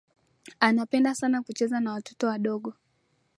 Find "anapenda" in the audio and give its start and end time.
0.59-1.15